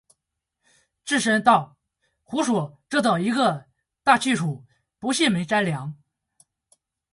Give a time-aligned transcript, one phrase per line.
[1.05, 1.77] 智深道
[2.23, 3.67] ：“胡说，这等一个
[4.01, 4.65] 大去处，
[4.97, 5.95] 不信没斋粮。